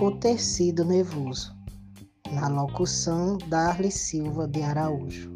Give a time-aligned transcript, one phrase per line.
[0.00, 1.54] O tecido nervoso,
[2.32, 5.32] na locução Darly Silva de Araújo.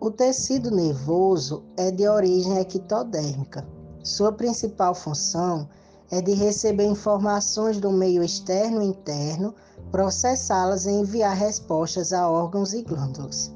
[0.00, 3.66] O tecido nervoso é de origem ectodérmica.
[4.02, 9.54] Sua principal função é de receber informações do meio externo e interno,
[9.90, 13.52] processá-las e enviar respostas a órgãos e glândulas.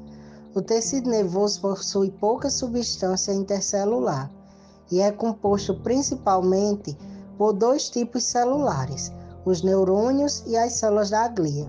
[0.53, 4.29] O tecido nervoso possui pouca substância intercelular
[4.91, 6.97] e é composto principalmente
[7.37, 9.11] por dois tipos celulares,
[9.45, 11.67] os neurônios e as células da glia.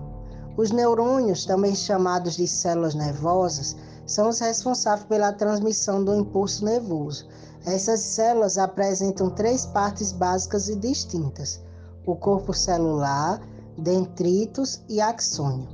[0.57, 7.27] Os neurônios, também chamados de células nervosas, são os responsáveis pela transmissão do impulso nervoso.
[7.65, 11.61] Essas células apresentam três partes básicas e distintas:
[12.05, 13.41] o corpo celular,
[13.77, 15.69] dendritos e axônio.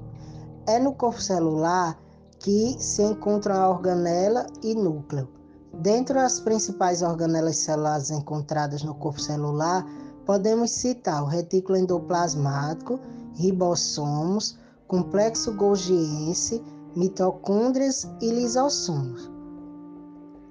[0.68, 2.00] É no corpo celular
[2.38, 5.28] que se encontram a organela e núcleo.
[5.74, 9.86] Dentre as principais organelas celulares encontradas no corpo celular,
[10.26, 13.00] podemos citar o retículo endoplasmático,
[13.34, 16.64] ribossomos, complexo golgiense,
[16.96, 19.39] mitocôndrias e lisossomos.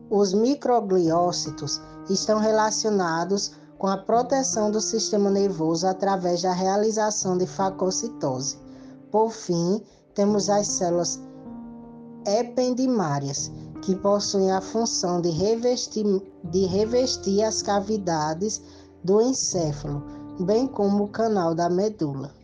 [0.10, 8.58] Os microgliócitos estão relacionados com a proteção do sistema nervoso através da realização de fagocitose.
[9.10, 9.82] Por fim,
[10.14, 11.22] temos as células
[12.28, 13.50] ependimárias,
[13.82, 16.06] que possuem a função de revestir,
[16.44, 18.62] de revestir as cavidades
[19.06, 20.04] do encéfalo,
[20.40, 22.43] bem como o canal da medula.